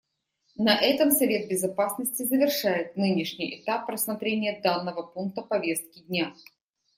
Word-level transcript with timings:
На 0.55 0.75
этом 0.79 1.11
Совет 1.11 1.47
Безопасности 1.47 2.23
завершает 2.23 2.97
нынешний 2.97 3.61
этап 3.61 3.87
рассмотрения 3.87 4.59
данного 4.59 5.03
пункта 5.03 5.43
повестки 5.43 5.99
дня. 5.99 6.33